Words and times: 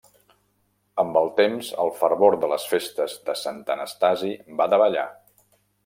Amb 1.03 1.19
el 1.21 1.29
temps 1.41 1.69
el 1.85 1.93
fervor 1.99 2.39
de 2.45 2.51
les 2.55 2.67
festes 2.73 3.21
de 3.29 3.39
Sant 3.45 3.63
Anastasi 3.79 4.35
va 4.63 4.73
davallar. 4.77 5.07